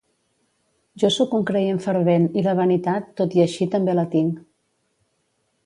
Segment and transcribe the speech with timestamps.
[1.03, 4.43] Jo sóc un creient fervent i la vanitat tot i així també la tinc.